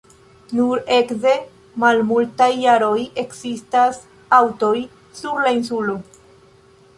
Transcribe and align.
Nur 0.59 0.79
ekde 0.93 1.33
malmultaj 1.83 2.49
jaroj 2.61 2.97
ekzistas 3.25 4.01
aŭtoj 4.39 4.73
sur 5.21 5.47
la 5.47 5.55
insulo. 5.59 5.97